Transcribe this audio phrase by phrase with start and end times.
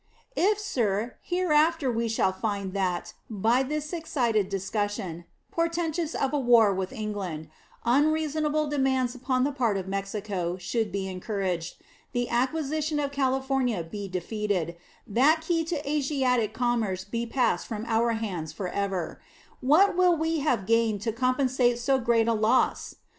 [0.35, 6.73] If, sir, hereafter we shall find that, by this excited discussion, portentous of a war
[6.73, 7.49] with England,
[7.85, 11.75] unreasonable demands upon the part of Mexico should be encouraged,
[12.13, 14.75] the acquisition of California be defeated,
[15.05, 19.21] that key to Asiatic commerce be passed from our hands for ever
[19.59, 22.95] what will we have gained to compensate so great a loss?